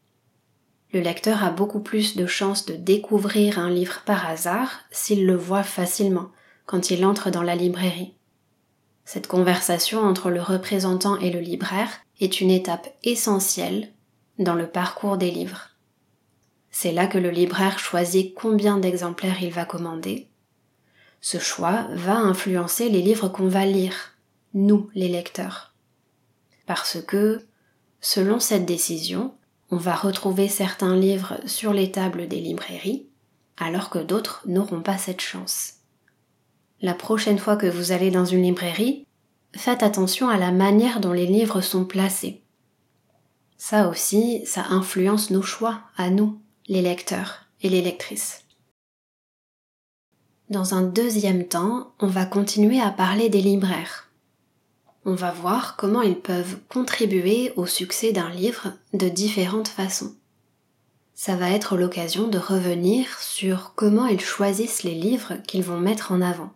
le 0.92 1.00
lecteur 1.00 1.42
a 1.44 1.50
beaucoup 1.50 1.80
plus 1.80 2.16
de 2.16 2.26
chances 2.26 2.66
de 2.66 2.74
découvrir 2.74 3.58
un 3.58 3.70
livre 3.70 4.02
par 4.04 4.26
hasard 4.26 4.80
s'il 4.90 5.26
le 5.26 5.36
voit 5.36 5.62
facilement 5.64 6.30
quand 6.64 6.90
il 6.90 7.04
entre 7.04 7.30
dans 7.30 7.42
la 7.42 7.56
librairie. 7.56 8.14
Cette 9.04 9.26
conversation 9.26 10.00
entre 10.00 10.30
le 10.30 10.42
représentant 10.42 11.16
et 11.18 11.30
le 11.30 11.40
libraire 11.40 11.90
est 12.20 12.40
une 12.40 12.50
étape 12.50 12.88
essentielle 13.04 13.92
dans 14.38 14.54
le 14.54 14.66
parcours 14.66 15.16
des 15.16 15.30
livres. 15.30 15.70
C'est 16.70 16.92
là 16.92 17.06
que 17.06 17.18
le 17.18 17.30
libraire 17.30 17.78
choisit 17.78 18.34
combien 18.34 18.78
d'exemplaires 18.78 19.42
il 19.42 19.52
va 19.52 19.64
commander. 19.64 20.28
Ce 21.20 21.38
choix 21.38 21.86
va 21.92 22.16
influencer 22.16 22.88
les 22.88 23.00
livres 23.00 23.28
qu'on 23.28 23.48
va 23.48 23.64
lire, 23.64 24.12
nous 24.54 24.90
les 24.94 25.08
lecteurs. 25.08 25.74
Parce 26.66 26.98
que, 27.00 27.46
selon 28.00 28.40
cette 28.40 28.66
décision, 28.66 29.34
on 29.70 29.76
va 29.76 29.94
retrouver 29.94 30.48
certains 30.48 30.96
livres 30.96 31.40
sur 31.46 31.72
les 31.72 31.90
tables 31.90 32.28
des 32.28 32.40
librairies, 32.40 33.06
alors 33.56 33.90
que 33.90 33.98
d'autres 33.98 34.42
n'auront 34.46 34.82
pas 34.82 34.98
cette 34.98 35.20
chance. 35.20 35.74
La 36.80 36.94
prochaine 36.94 37.38
fois 37.38 37.56
que 37.56 37.66
vous 37.66 37.92
allez 37.92 38.10
dans 38.10 38.24
une 38.24 38.42
librairie, 38.42 39.06
faites 39.54 39.82
attention 39.82 40.28
à 40.28 40.36
la 40.36 40.52
manière 40.52 41.00
dont 41.00 41.12
les 41.12 41.26
livres 41.26 41.60
sont 41.60 41.84
placés. 41.84 42.42
Ça 43.56 43.88
aussi, 43.88 44.44
ça 44.44 44.66
influence 44.68 45.30
nos 45.30 45.42
choix 45.42 45.80
à 45.96 46.10
nous, 46.10 46.38
les 46.68 46.82
lecteurs 46.82 47.46
et 47.62 47.68
les 47.68 47.80
lectrices. 47.80 48.44
Dans 50.50 50.74
un 50.74 50.82
deuxième 50.82 51.48
temps, 51.48 51.92
on 51.98 52.06
va 52.06 52.26
continuer 52.26 52.80
à 52.80 52.90
parler 52.90 53.30
des 53.30 53.40
libraires 53.40 54.05
on 55.06 55.14
va 55.14 55.30
voir 55.30 55.76
comment 55.76 56.02
ils 56.02 56.18
peuvent 56.18 56.58
contribuer 56.68 57.52
au 57.54 57.64
succès 57.64 58.10
d'un 58.10 58.28
livre 58.28 58.72
de 58.92 59.08
différentes 59.08 59.68
façons. 59.68 60.16
Ça 61.14 61.36
va 61.36 61.50
être 61.52 61.76
l'occasion 61.76 62.26
de 62.26 62.38
revenir 62.38 63.06
sur 63.20 63.72
comment 63.76 64.06
ils 64.06 64.20
choisissent 64.20 64.82
les 64.82 64.96
livres 64.96 65.34
qu'ils 65.46 65.62
vont 65.62 65.78
mettre 65.78 66.10
en 66.10 66.20
avant. 66.20 66.52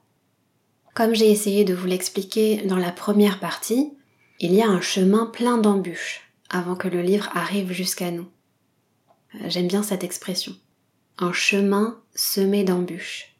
Comme 0.94 1.14
j'ai 1.14 1.30
essayé 1.30 1.64
de 1.64 1.74
vous 1.74 1.86
l'expliquer 1.86 2.62
dans 2.62 2.76
la 2.76 2.90
première 2.90 3.38
partie, 3.38 3.92
il 4.40 4.52
y 4.52 4.62
a 4.62 4.68
un 4.68 4.80
chemin 4.80 5.26
plein 5.26 5.56
d'embûches 5.56 6.22
avant 6.50 6.74
que 6.74 6.88
le 6.88 7.02
livre 7.02 7.30
arrive 7.34 7.70
jusqu'à 7.70 8.10
nous. 8.10 8.26
J'aime 9.46 9.68
bien 9.68 9.84
cette 9.84 10.02
expression. 10.02 10.56
Un 11.18 11.32
chemin 11.32 12.00
semé 12.16 12.64
d'embûches. 12.64 13.36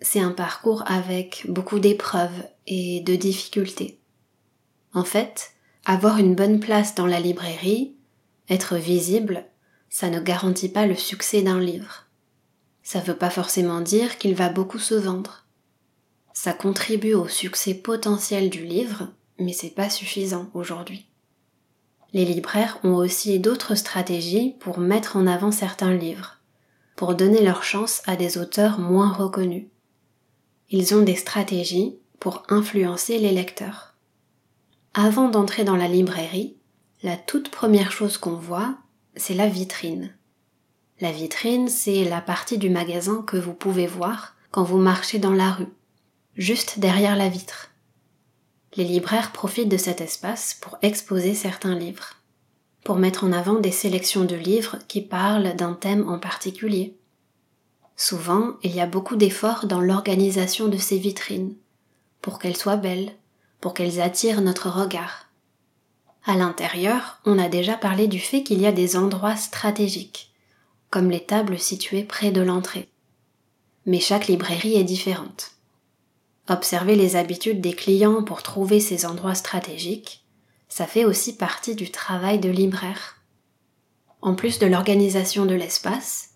C'est 0.00 0.20
un 0.20 0.32
parcours 0.32 0.82
avec 0.86 1.44
beaucoup 1.46 1.78
d'épreuves 1.78 2.42
et 2.66 3.00
de 3.00 3.16
difficultés. 3.16 4.00
En 4.96 5.04
fait, 5.04 5.50
avoir 5.84 6.16
une 6.16 6.34
bonne 6.34 6.58
place 6.58 6.94
dans 6.94 7.04
la 7.04 7.20
librairie, 7.20 7.94
être 8.48 8.76
visible, 8.76 9.44
ça 9.90 10.08
ne 10.08 10.20
garantit 10.20 10.70
pas 10.70 10.86
le 10.86 10.94
succès 10.94 11.42
d'un 11.42 11.60
livre. 11.60 12.06
Ça 12.82 13.00
ne 13.00 13.04
veut 13.04 13.16
pas 13.16 13.28
forcément 13.28 13.82
dire 13.82 14.16
qu'il 14.16 14.34
va 14.34 14.48
beaucoup 14.48 14.78
se 14.78 14.94
vendre. 14.94 15.44
Ça 16.32 16.54
contribue 16.54 17.12
au 17.12 17.28
succès 17.28 17.74
potentiel 17.74 18.48
du 18.48 18.64
livre, 18.64 19.08
mais 19.38 19.52
c'est 19.52 19.74
pas 19.74 19.90
suffisant 19.90 20.48
aujourd'hui. 20.54 21.06
Les 22.14 22.24
libraires 22.24 22.78
ont 22.82 22.94
aussi 22.94 23.38
d'autres 23.38 23.74
stratégies 23.74 24.56
pour 24.60 24.78
mettre 24.78 25.18
en 25.18 25.26
avant 25.26 25.52
certains 25.52 25.92
livres, 25.92 26.38
pour 26.96 27.14
donner 27.14 27.42
leur 27.42 27.64
chance 27.64 28.00
à 28.06 28.16
des 28.16 28.38
auteurs 28.38 28.78
moins 28.78 29.12
reconnus. 29.12 29.66
Ils 30.70 30.94
ont 30.94 31.02
des 31.02 31.16
stratégies 31.16 31.98
pour 32.18 32.44
influencer 32.48 33.18
les 33.18 33.32
lecteurs. 33.32 33.85
Avant 34.98 35.28
d'entrer 35.28 35.62
dans 35.62 35.76
la 35.76 35.88
librairie, 35.88 36.56
la 37.02 37.18
toute 37.18 37.50
première 37.50 37.92
chose 37.92 38.16
qu'on 38.16 38.36
voit, 38.36 38.78
c'est 39.14 39.34
la 39.34 39.46
vitrine. 39.46 40.16
La 41.00 41.12
vitrine, 41.12 41.68
c'est 41.68 42.04
la 42.04 42.22
partie 42.22 42.56
du 42.56 42.70
magasin 42.70 43.22
que 43.26 43.36
vous 43.36 43.52
pouvez 43.52 43.86
voir 43.86 44.36
quand 44.50 44.64
vous 44.64 44.78
marchez 44.78 45.18
dans 45.18 45.34
la 45.34 45.50
rue, 45.50 45.68
juste 46.34 46.78
derrière 46.78 47.14
la 47.14 47.28
vitre. 47.28 47.72
Les 48.76 48.84
libraires 48.84 49.32
profitent 49.32 49.68
de 49.68 49.76
cet 49.76 50.00
espace 50.00 50.56
pour 50.62 50.78
exposer 50.80 51.34
certains 51.34 51.74
livres, 51.74 52.14
pour 52.82 52.96
mettre 52.96 53.24
en 53.24 53.32
avant 53.32 53.60
des 53.60 53.72
sélections 53.72 54.24
de 54.24 54.36
livres 54.36 54.78
qui 54.88 55.02
parlent 55.02 55.54
d'un 55.56 55.74
thème 55.74 56.08
en 56.08 56.18
particulier. 56.18 56.96
Souvent, 57.96 58.54
il 58.62 58.74
y 58.74 58.80
a 58.80 58.86
beaucoup 58.86 59.16
d'efforts 59.16 59.66
dans 59.66 59.82
l'organisation 59.82 60.68
de 60.68 60.78
ces 60.78 60.96
vitrines, 60.96 61.54
pour 62.22 62.38
qu'elles 62.38 62.56
soient 62.56 62.78
belles, 62.78 63.12
pour 63.60 63.74
qu'elles 63.74 64.00
attirent 64.00 64.40
notre 64.40 64.68
regard. 64.68 65.26
À 66.24 66.34
l'intérieur, 66.34 67.20
on 67.24 67.38
a 67.38 67.48
déjà 67.48 67.76
parlé 67.76 68.08
du 68.08 68.18
fait 68.18 68.42
qu'il 68.42 68.60
y 68.60 68.66
a 68.66 68.72
des 68.72 68.96
endroits 68.96 69.36
stratégiques, 69.36 70.32
comme 70.90 71.10
les 71.10 71.24
tables 71.24 71.58
situées 71.58 72.02
près 72.02 72.32
de 72.32 72.40
l'entrée. 72.40 72.88
Mais 73.86 74.00
chaque 74.00 74.26
librairie 74.26 74.74
est 74.74 74.84
différente. 74.84 75.52
Observer 76.48 76.96
les 76.96 77.14
habitudes 77.14 77.60
des 77.60 77.74
clients 77.74 78.24
pour 78.24 78.42
trouver 78.42 78.80
ces 78.80 79.06
endroits 79.06 79.36
stratégiques, 79.36 80.24
ça 80.68 80.86
fait 80.86 81.04
aussi 81.04 81.36
partie 81.36 81.76
du 81.76 81.90
travail 81.90 82.40
de 82.40 82.50
libraire. 82.50 83.16
En 84.20 84.34
plus 84.34 84.58
de 84.58 84.66
l'organisation 84.66 85.46
de 85.46 85.54
l'espace, 85.54 86.30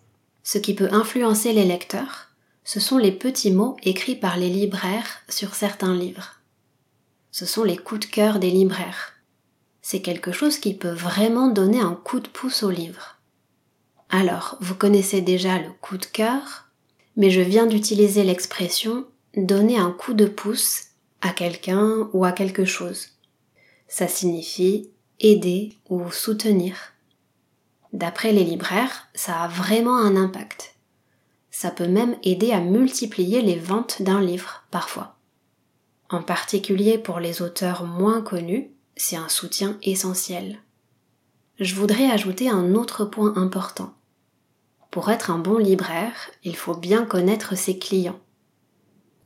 ce 0.45 0.59
qui 0.59 0.75
peut 0.75 0.89
influencer 0.93 1.53
les 1.53 1.65
lecteurs, 1.65 2.29
ce 2.63 2.79
sont 2.79 2.99
les 2.99 3.13
petits 3.13 3.51
mots 3.51 3.77
écrits 3.83 4.15
par 4.15 4.37
les 4.37 4.49
libraires 4.49 5.23
sur 5.29 5.55
certains 5.55 5.95
livres 5.95 6.40
ce 7.31 7.47
sont 7.47 7.65
les 7.65 7.77
coups 7.77 8.07
de 8.07 8.13
cœur 8.13 8.39
des 8.39 8.51
libraires. 8.51 9.15
C'est 9.83 10.03
quelque 10.03 10.33
chose 10.33 10.59
qui 10.59 10.75
peut 10.75 10.93
vraiment 10.93 11.49
donner 11.49 11.81
un 11.81 11.95
coup 11.95 12.21
de 12.21 12.29
pouce 12.29 12.63
au 12.63 12.71
livre. 12.71 13.19
Alors, 14.09 14.57
vous 14.61 14.75
connaissez 14.75 15.21
déjà 15.21 15.59
le 15.59 15.71
coup 15.81 15.97
de 15.97 16.07
cœur, 16.07 16.67
mais 17.17 17.31
je 17.31 17.41
viens 17.41 17.67
d'utiliser 17.67 18.25
l'expression 18.25 19.07
donner 19.37 19.79
un 19.79 19.93
coup 19.93 20.15
de 20.15 20.27
pouce 20.27 20.87
à 21.21 21.31
quelqu'un 21.31 22.09
ou 22.13 22.25
à 22.25 22.33
quelque 22.33 22.65
chose. 22.65 23.09
Ça 23.89 24.09
signifie 24.09 24.91
aider 25.21 25.77
ou 25.89 26.11
soutenir. 26.11 26.77
D'après 27.93 28.33
les 28.33 28.45
libraires, 28.45 29.09
ça 29.15 29.41
a 29.41 29.49
vraiment 29.49 29.97
un 29.97 30.17
impact. 30.17 30.75
Ça 31.51 31.71
peut 31.71 31.89
même 31.89 32.17
aider 32.23 32.53
à 32.53 32.61
multiplier 32.61 33.43
les 33.43 33.57
ventes 33.57 34.03
d'un 34.03 34.21
livre 34.21 34.65
parfois. 34.71 35.17
En 36.11 36.23
particulier 36.23 36.99
pour 36.99 37.21
les 37.21 37.41
auteurs 37.41 37.85
moins 37.85 38.21
connus, 38.21 38.71
c'est 38.97 39.17
un 39.17 39.29
soutien 39.29 39.79
essentiel. 39.83 40.59
je 41.61 41.75
voudrais 41.75 42.11
ajouter 42.11 42.49
un 42.49 42.75
autre 42.75 43.05
point 43.05 43.37
important. 43.37 43.95
Pour 44.91 45.11
être 45.11 45.31
un 45.31 45.39
bon 45.39 45.59
libraire, 45.59 46.31
il 46.43 46.57
faut 46.57 46.75
bien 46.75 47.05
connaître 47.05 47.57
ses 47.57 47.79
clients. 47.79 48.19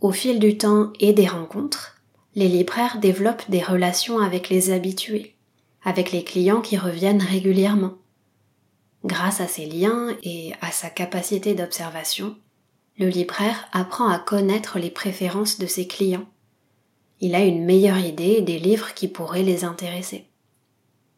Au 0.03 0.12
fil 0.12 0.38
du 0.38 0.59
temps 0.59 0.93
et 1.00 1.14
des 1.14 1.26
rencontres, 1.26 1.97
les 2.35 2.49
libraires 2.49 2.99
développent 2.99 3.49
des 3.49 3.62
relations 3.62 4.19
avec 4.19 4.50
les 4.50 4.71
habitués, 4.71 5.37
avec 5.85 6.12
les 6.12 6.25
clients 6.25 6.61
qui 6.61 6.76
reviennent 6.76 7.23
régulièrement. 7.23 7.95
Grâce 9.05 9.41
à 9.41 9.47
ces 9.47 9.64
liens 9.64 10.09
et 10.23 10.53
à 10.61 10.71
sa 10.71 10.91
capacité 10.91 11.55
d'observation, 11.55 12.37
le 12.99 13.09
libraire 13.09 13.69
apprend 13.73 14.09
à 14.09 14.19
connaître 14.19 14.79
les 14.79 14.91
préférences 14.91 15.59
de 15.59 15.67
ses 15.67 15.87
clients. 15.87 16.26
Il 17.25 17.35
a 17.35 17.43
une 17.43 17.64
meilleure 17.64 17.97
idée 17.97 18.43
des 18.43 18.59
livres 18.59 18.93
qui 18.93 19.09
pourraient 19.09 19.43
les 19.43 19.64
intéresser. 19.64 20.26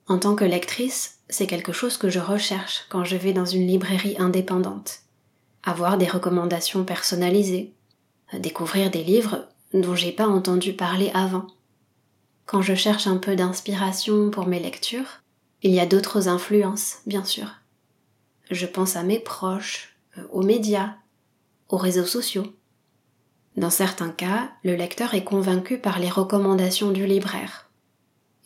En 0.06 0.20
tant 0.20 0.36
que 0.36 0.44
lectrice, 0.44 1.18
c'est 1.28 1.48
quelque 1.48 1.72
chose 1.72 1.96
que 1.96 2.08
je 2.08 2.20
recherche 2.20 2.86
quand 2.90 3.02
je 3.02 3.16
vais 3.16 3.32
dans 3.32 3.44
une 3.44 3.66
librairie 3.66 4.14
indépendante. 4.16 5.00
Avoir 5.64 5.98
des 5.98 6.06
recommandations 6.06 6.84
personnalisées, 6.84 7.72
découvrir 8.34 8.92
des 8.92 9.02
livres 9.02 9.48
dont 9.74 9.96
j'ai 9.96 10.12
pas 10.12 10.28
entendu 10.28 10.74
parler 10.74 11.10
avant. 11.12 11.48
Quand 12.44 12.62
je 12.62 12.76
cherche 12.76 13.08
un 13.08 13.16
peu 13.16 13.34
d'inspiration 13.34 14.30
pour 14.30 14.46
mes 14.46 14.60
lectures, 14.60 15.22
il 15.64 15.72
y 15.72 15.80
a 15.80 15.86
d'autres 15.86 16.28
influences, 16.28 16.98
bien 17.06 17.24
sûr. 17.24 17.48
Je 18.52 18.66
pense 18.66 18.94
à 18.94 19.02
mes 19.02 19.18
proches, 19.18 19.96
euh, 20.18 20.22
aux 20.30 20.44
médias, 20.44 20.94
aux 21.68 21.78
réseaux 21.78 22.06
sociaux. 22.06 22.46
Dans 23.56 23.70
certains 23.70 24.10
cas, 24.10 24.50
le 24.64 24.74
lecteur 24.74 25.14
est 25.14 25.24
convaincu 25.24 25.78
par 25.78 25.98
les 25.98 26.10
recommandations 26.10 26.90
du 26.90 27.06
libraire. 27.06 27.70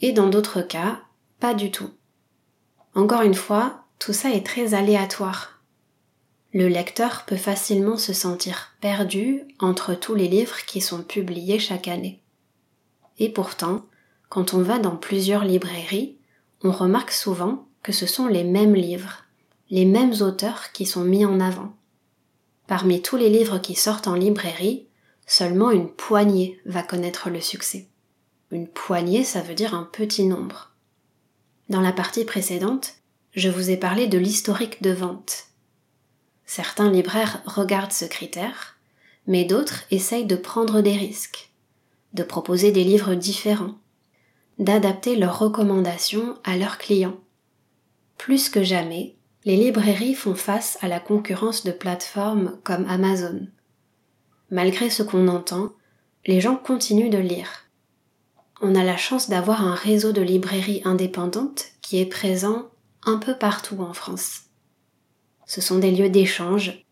Et 0.01 0.13
dans 0.13 0.29
d'autres 0.29 0.63
cas, 0.63 1.01
pas 1.41 1.53
du 1.53 1.71
tout. 1.71 1.91
Encore 2.95 3.23
une 3.23 3.35
fois, 3.35 3.85
tout 3.99 4.13
ça 4.13 4.31
est 4.31 4.47
très 4.47 4.75
aléatoire. 4.75 5.61
Le 6.53 6.69
lecteur 6.69 7.25
peut 7.27 7.37
facilement 7.37 7.97
se 7.97 8.13
sentir 8.13 8.73
perdu 8.81 9.43
entre 9.59 9.95
tous 9.95 10.15
les 10.15 10.29
livres 10.29 10.65
qui 10.67 10.81
sont 10.81 11.03
publiés 11.03 11.59
chaque 11.59 11.89
année. 11.89 12.23
Et 13.19 13.29
pourtant, 13.29 13.87
quand 14.29 14.55
on 14.55 14.63
va 14.63 14.79
dans 14.79 14.97
plusieurs 14.97 15.45
librairies, 15.45 16.17
on 16.63 16.73
remarque 16.73 17.13
souvent 17.13 17.67
que 17.83 17.93
ce 17.93 18.07
sont 18.07 18.27
les 18.27 18.45
mêmes 18.45 18.75
livres, 18.75 19.25
les 19.71 19.85
mêmes 19.85 20.15
auteurs 20.21 20.73
qui 20.73 20.87
sont 20.87 21.05
mis 21.05 21.25
en 21.25 21.41
avant. 21.41 21.75
Parmi 22.67 23.03
tous 23.03 23.17
les 23.17 23.29
livres 23.29 23.59
qui 23.59 23.75
sortent 23.75 24.09
en 24.09 24.15
librairie, 24.15 24.87
seulement 25.31 25.71
une 25.71 25.89
poignée 25.89 26.61
va 26.67 26.83
connaître 26.83 27.31
le 27.31 27.41
succès. 27.41 27.87
Une 28.51 28.67
poignée, 28.67 29.23
ça 29.23 29.41
veut 29.43 29.55
dire 29.55 29.75
un 29.75 29.85
petit 29.85 30.25
nombre. 30.25 30.73
Dans 31.69 31.81
la 31.81 31.93
partie 31.93 32.25
précédente, 32.25 32.95
je 33.37 33.49
vous 33.49 33.71
ai 33.71 33.77
parlé 33.77 34.09
de 34.09 34.19
l'historique 34.19 34.83
de 34.83 34.91
vente. 34.91 35.45
Certains 36.47 36.91
libraires 36.91 37.43
regardent 37.47 37.93
ce 37.93 38.07
critère, 38.07 38.77
mais 39.29 39.45
d'autres 39.45 39.85
essayent 39.93 40.27
de 40.27 40.35
prendre 40.35 40.81
des 40.81 40.97
risques, 40.97 41.51
de 42.13 42.25
proposer 42.25 42.73
des 42.73 42.83
livres 42.83 43.15
différents, 43.15 43.79
d'adapter 44.59 45.15
leurs 45.15 45.39
recommandations 45.39 46.39
à 46.43 46.57
leurs 46.57 46.79
clients. 46.79 47.21
Plus 48.19 48.49
que 48.49 48.65
jamais, 48.65 49.15
les 49.45 49.57
librairies 49.57 50.17
font 50.17 50.35
face 50.35 50.77
à 50.81 50.89
la 50.89 50.99
concurrence 50.99 51.63
de 51.63 51.71
plateformes 51.71 52.59
comme 52.65 52.85
Amazon. 52.89 53.47
Malgré 54.51 54.91
ce 54.91 55.03
qu'on 55.03 55.29
entend, 55.29 55.73
les 56.27 56.41
gens 56.41 56.57
continuent 56.57 57.11
de 57.11 57.19
lire 57.19 57.71
on 58.61 58.75
a 58.75 58.85
la 58.85 58.97
chance 58.97 59.29
d'avoir 59.29 59.63
un 59.63 59.75
réseau 59.75 60.13
de 60.13 60.21
librairies 60.21 60.83
indépendantes 60.85 61.67
qui 61.81 61.99
est 61.99 62.07
présent 62.07 62.69
un 63.05 63.17
peu 63.17 63.37
partout 63.37 63.81
en 63.81 63.95
France. 63.95 64.43
Ce 65.47 65.61
sont 65.61 65.79
des 65.79 65.91
lieux 65.91 66.11
d'échange, 66.11 66.85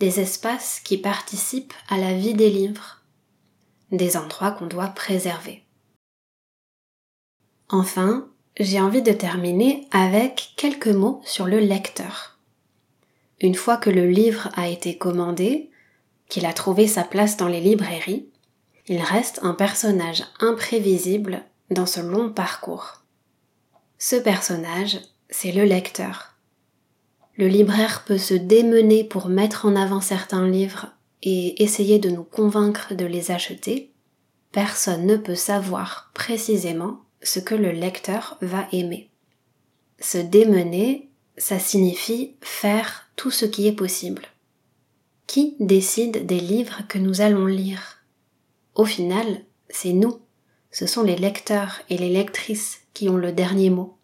des 0.00 0.20
espaces 0.20 0.80
qui 0.80 0.98
participent 0.98 1.74
à 1.88 1.96
la 1.96 2.12
vie 2.12 2.34
des 2.34 2.50
livres, 2.50 3.02
des 3.92 4.16
endroits 4.16 4.50
qu'on 4.50 4.66
doit 4.66 4.88
préserver. 4.88 5.62
Enfin, 7.68 8.28
j'ai 8.58 8.80
envie 8.80 9.02
de 9.02 9.12
terminer 9.12 9.86
avec 9.92 10.54
quelques 10.56 10.88
mots 10.88 11.22
sur 11.24 11.46
le 11.46 11.58
lecteur. 11.58 12.38
Une 13.40 13.54
fois 13.54 13.76
que 13.76 13.90
le 13.90 14.08
livre 14.08 14.50
a 14.54 14.68
été 14.68 14.98
commandé, 14.98 15.70
qu'il 16.32 16.46
a 16.46 16.54
trouvé 16.54 16.86
sa 16.86 17.04
place 17.04 17.36
dans 17.36 17.46
les 17.46 17.60
librairies, 17.60 18.26
il 18.86 19.02
reste 19.02 19.40
un 19.42 19.52
personnage 19.52 20.24
imprévisible 20.40 21.42
dans 21.68 21.84
ce 21.84 22.00
long 22.00 22.32
parcours. 22.32 23.02
Ce 23.98 24.16
personnage, 24.16 24.98
c'est 25.28 25.52
le 25.52 25.64
lecteur. 25.64 26.38
Le 27.36 27.48
libraire 27.48 28.04
peut 28.06 28.16
se 28.16 28.32
démener 28.32 29.04
pour 29.04 29.28
mettre 29.28 29.66
en 29.66 29.76
avant 29.76 30.00
certains 30.00 30.48
livres 30.48 30.86
et 31.22 31.62
essayer 31.62 31.98
de 31.98 32.08
nous 32.08 32.24
convaincre 32.24 32.94
de 32.94 33.04
les 33.04 33.30
acheter. 33.30 33.92
Personne 34.52 35.04
ne 35.04 35.18
peut 35.18 35.34
savoir 35.34 36.12
précisément 36.14 37.02
ce 37.22 37.40
que 37.40 37.54
le 37.54 37.72
lecteur 37.72 38.38
va 38.40 38.66
aimer. 38.72 39.10
Se 40.00 40.16
démener, 40.16 41.10
ça 41.36 41.58
signifie 41.58 42.36
faire 42.40 43.10
tout 43.16 43.30
ce 43.30 43.44
qui 43.44 43.66
est 43.68 43.72
possible. 43.72 44.22
Qui 45.32 45.56
décide 45.60 46.26
des 46.26 46.40
livres 46.40 46.82
que 46.90 46.98
nous 46.98 47.22
allons 47.22 47.46
lire 47.46 48.04
au 48.74 48.84
final, 48.84 49.46
c'est 49.70 49.94
nous, 49.94 50.20
ce 50.70 50.86
sont 50.86 51.02
les 51.02 51.16
lecteurs 51.16 51.80
et 51.88 51.96
les 51.96 52.10
lectrices 52.10 52.82
qui 52.92 53.08
ont 53.08 53.16
le 53.16 53.32
dernier 53.32 53.70
mot. 53.70 53.96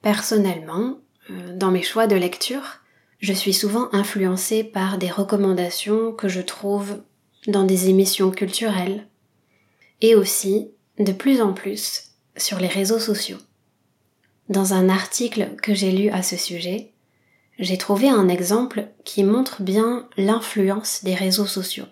Personnellement, 0.00 0.96
euh, 1.28 1.54
dans 1.54 1.70
mes 1.70 1.82
choix 1.82 2.06
de 2.06 2.16
lecture, 2.16 2.80
je 3.18 3.34
suis 3.34 3.52
souvent 3.52 3.90
influencée 3.92 4.64
par 4.64 4.96
des 4.96 5.10
recommandations 5.10 6.10
que 6.12 6.28
je 6.28 6.40
trouve 6.40 7.02
dans 7.46 7.64
des 7.64 7.90
émissions 7.90 8.30
culturelles 8.30 9.06
et 10.00 10.14
aussi, 10.14 10.70
de 10.98 11.12
plus 11.12 11.42
en 11.42 11.52
plus, 11.52 12.12
sur 12.38 12.58
les 12.60 12.66
réseaux 12.66 12.98
sociaux. 12.98 13.40
Dans 14.48 14.72
un 14.72 14.88
article 14.88 15.54
que 15.62 15.74
j'ai 15.74 15.92
lu 15.92 16.08
à 16.08 16.22
ce 16.22 16.38
sujet, 16.38 16.94
j'ai 17.60 17.78
trouvé 17.78 18.08
un 18.08 18.28
exemple 18.28 18.88
qui 19.04 19.22
montre 19.22 19.62
bien 19.62 20.08
l'influence 20.16 21.04
des 21.04 21.14
réseaux 21.14 21.46
sociaux 21.46 21.86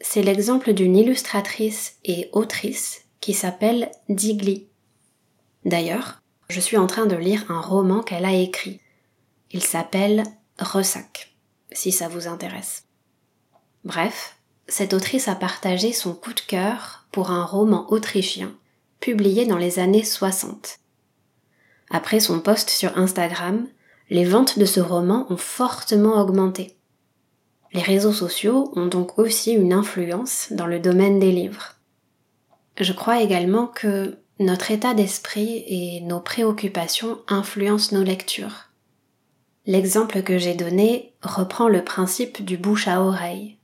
c'est 0.00 0.22
l'exemple 0.22 0.72
d'une 0.72 0.96
illustratrice 0.96 1.96
et 2.04 2.28
autrice 2.32 3.02
qui 3.20 3.34
s'appelle 3.34 3.90
Digli. 4.08 4.68
D'ailleurs, 5.64 6.22
je 6.48 6.60
suis 6.60 6.76
en 6.76 6.86
train 6.86 7.06
de 7.06 7.16
lire 7.16 7.44
un 7.50 7.60
roman 7.60 8.02
qu'elle 8.02 8.24
a 8.24 8.32
écrit. 8.32 8.80
Il 9.50 9.62
s'appelle 9.62 10.22
Ressac, 10.58 11.34
si 11.72 11.92
ça 11.92 12.08
vous 12.08 12.28
intéresse. 12.28 12.84
Bref, 13.84 14.36
cette 14.68 14.92
autrice 14.92 15.28
a 15.28 15.34
partagé 15.34 15.92
son 15.92 16.14
coup 16.14 16.32
de 16.32 16.40
cœur 16.40 17.06
pour 17.10 17.30
un 17.30 17.44
roman 17.44 17.90
autrichien 17.90 18.54
publié 19.00 19.46
dans 19.46 19.56
les 19.56 19.78
années 19.78 20.04
60. 20.04 20.78
Après 21.90 22.20
son 22.20 22.40
post 22.40 22.68
sur 22.68 22.96
Instagram, 22.98 23.66
les 24.10 24.24
ventes 24.24 24.58
de 24.58 24.64
ce 24.64 24.80
roman 24.80 25.26
ont 25.30 25.36
fortement 25.36 26.20
augmenté. 26.20 26.76
Les 27.72 27.82
réseaux 27.82 28.12
sociaux 28.12 28.72
ont 28.76 28.86
donc 28.86 29.18
aussi 29.18 29.52
une 29.52 29.72
influence 29.72 30.48
dans 30.50 30.66
le 30.66 30.78
domaine 30.78 31.18
des 31.18 31.32
livres. 31.32 31.74
Je 32.80 32.92
crois 32.92 33.20
également 33.20 33.66
que 33.66 34.18
notre 34.40 34.70
état 34.70 34.94
d'esprit 34.94 35.64
et 35.66 36.00
nos 36.00 36.20
préoccupations 36.20 37.18
influencent 37.28 37.94
nos 37.94 38.04
lectures. 38.04 38.68
L'exemple 39.66 40.22
que 40.22 40.38
j'ai 40.38 40.54
donné 40.54 41.12
reprend 41.22 41.68
le 41.68 41.84
principe 41.84 42.42
du 42.42 42.56
bouche 42.56 42.88
à 42.88 43.02
oreille. 43.02 43.58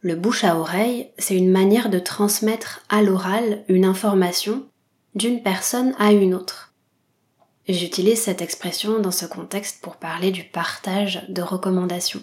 Le 0.00 0.16
bouche 0.16 0.44
à 0.44 0.56
oreille, 0.56 1.10
c'est 1.16 1.36
une 1.36 1.50
manière 1.50 1.88
de 1.88 1.98
transmettre 1.98 2.82
à 2.88 3.02
l'oral 3.02 3.64
une 3.68 3.84
information 3.84 4.66
d'une 5.14 5.42
personne 5.42 5.94
à 5.98 6.12
une 6.12 6.34
autre. 6.34 6.67
J'utilise 7.68 8.22
cette 8.22 8.40
expression 8.40 8.98
dans 8.98 9.10
ce 9.10 9.26
contexte 9.26 9.82
pour 9.82 9.96
parler 9.96 10.30
du 10.30 10.42
partage 10.42 11.26
de 11.28 11.42
recommandations. 11.42 12.22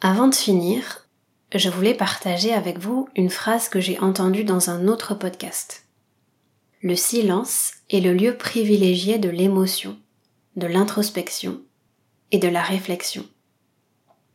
Avant 0.00 0.28
de 0.28 0.34
finir, 0.34 1.06
je 1.54 1.68
voulais 1.68 1.92
partager 1.92 2.54
avec 2.54 2.78
vous 2.78 3.06
une 3.16 3.28
phrase 3.28 3.68
que 3.68 3.80
j'ai 3.80 3.98
entendue 3.98 4.44
dans 4.44 4.70
un 4.70 4.88
autre 4.88 5.14
podcast. 5.14 5.84
Le 6.80 6.96
silence 6.96 7.72
est 7.90 8.00
le 8.00 8.14
lieu 8.14 8.34
privilégié 8.34 9.18
de 9.18 9.28
l'émotion, 9.28 9.98
de 10.56 10.66
l'introspection 10.66 11.60
et 12.30 12.38
de 12.38 12.48
la 12.48 12.62
réflexion. 12.62 13.26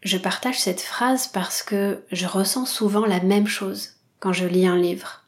Je 0.02 0.20
partage 0.20 0.60
cette 0.60 0.82
phrase 0.82 1.28
parce 1.28 1.64
que 1.64 2.04
je 2.12 2.28
ressens 2.28 2.68
souvent 2.68 3.08
la 3.08 3.22
même 3.22 3.48
chose 3.48 3.94
quand 4.20 4.34
je 4.34 4.46
lis 4.46 4.68
un 4.68 4.78
livre. 4.78 5.24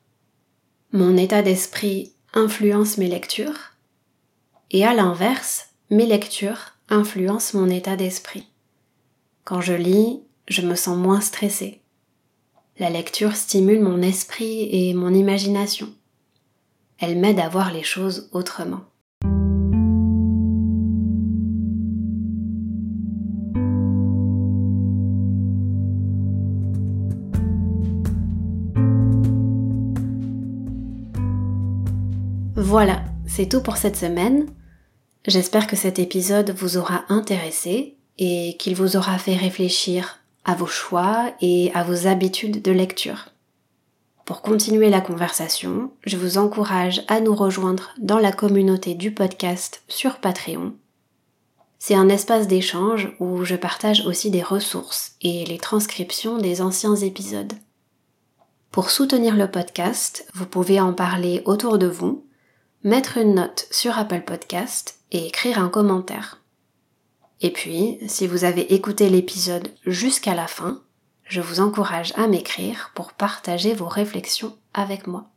Mon 0.91 1.17
état 1.17 1.41
d'esprit 1.41 2.13
influence 2.35 2.99
mes 2.99 3.07
lectures 3.07 3.73
et 4.69 4.85
à 4.85 4.93
l'inverse, 4.93 5.69
mes 5.89 6.05
lectures 6.05 6.73
influencent 6.89 7.57
mon 7.57 7.69
état 7.69 7.95
d'esprit. 7.95 8.47
Quand 9.45 9.61
je 9.61 9.73
lis, 9.73 10.19
je 10.49 10.61
me 10.61 10.75
sens 10.75 10.97
moins 10.97 11.21
stressée. 11.21 11.79
La 12.77 12.89
lecture 12.89 13.33
stimule 13.37 13.79
mon 13.79 14.01
esprit 14.01 14.67
et 14.69 14.93
mon 14.93 15.13
imagination. 15.13 15.87
Elle 16.99 17.17
m'aide 17.17 17.39
à 17.39 17.47
voir 17.47 17.71
les 17.71 17.83
choses 17.83 18.29
autrement. 18.33 18.81
Voilà, 32.55 33.05
c'est 33.27 33.47
tout 33.47 33.61
pour 33.61 33.77
cette 33.77 33.95
semaine. 33.95 34.47
J'espère 35.27 35.67
que 35.67 35.75
cet 35.75 35.99
épisode 35.99 36.51
vous 36.51 36.77
aura 36.77 37.03
intéressé 37.09 37.97
et 38.17 38.55
qu'il 38.57 38.75
vous 38.75 38.95
aura 38.95 39.17
fait 39.17 39.35
réfléchir 39.35 40.19
à 40.45 40.55
vos 40.55 40.67
choix 40.67 41.33
et 41.41 41.69
à 41.73 41.83
vos 41.83 42.07
habitudes 42.07 42.61
de 42.61 42.71
lecture. 42.71 43.27
Pour 44.23 44.41
continuer 44.41 44.89
la 44.89 45.01
conversation, 45.01 45.91
je 46.05 46.15
vous 46.15 46.37
encourage 46.37 47.03
à 47.09 47.19
nous 47.19 47.35
rejoindre 47.35 47.93
dans 47.97 48.19
la 48.19 48.31
communauté 48.31 48.95
du 48.95 49.11
podcast 49.13 49.83
sur 49.89 50.19
Patreon. 50.19 50.73
C'est 51.77 51.95
un 51.95 52.07
espace 52.07 52.47
d'échange 52.47 53.13
où 53.19 53.43
je 53.43 53.55
partage 53.55 54.05
aussi 54.05 54.31
des 54.31 54.41
ressources 54.41 55.15
et 55.21 55.43
les 55.45 55.57
transcriptions 55.57 56.37
des 56.37 56.61
anciens 56.61 56.95
épisodes. 56.95 57.53
Pour 58.71 58.89
soutenir 58.89 59.35
le 59.35 59.51
podcast, 59.51 60.25
vous 60.33 60.45
pouvez 60.45 60.79
en 60.79 60.93
parler 60.93 61.41
autour 61.45 61.77
de 61.77 61.87
vous, 61.87 62.26
mettre 62.83 63.17
une 63.17 63.35
note 63.35 63.67
sur 63.71 63.97
Apple 63.97 64.21
Podcast 64.21 64.99
et 65.11 65.27
écrire 65.27 65.59
un 65.59 65.69
commentaire. 65.69 66.41
Et 67.41 67.51
puis, 67.51 67.99
si 68.07 68.27
vous 68.27 68.43
avez 68.43 68.73
écouté 68.73 69.09
l'épisode 69.09 69.69
jusqu'à 69.85 70.35
la 70.35 70.47
fin, 70.47 70.81
je 71.25 71.41
vous 71.41 71.59
encourage 71.59 72.13
à 72.15 72.27
m'écrire 72.27 72.91
pour 72.95 73.13
partager 73.13 73.73
vos 73.73 73.87
réflexions 73.87 74.57
avec 74.73 75.07
moi. 75.07 75.29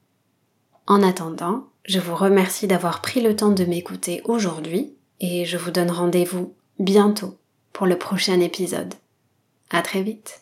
En 0.87 1.03
attendant, 1.03 1.67
je 1.85 1.99
vous 1.99 2.15
remercie 2.15 2.67
d'avoir 2.67 3.01
pris 3.01 3.21
le 3.21 3.37
temps 3.37 3.53
de 3.53 3.65
m'écouter 3.65 4.23
aujourd'hui 4.25 4.95
et 5.21 5.45
je 5.45 5.57
vous 5.57 5.71
donne 5.71 5.91
rendez-vous 5.91 6.55
bientôt 6.79 7.39
pour 7.73 7.87
le 7.87 7.99
prochain 7.99 8.41
épisode. 8.41 8.95
À 9.71 9.83
très 9.83 10.03
vite! 10.03 10.40